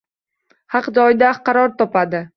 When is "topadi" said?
1.83-2.29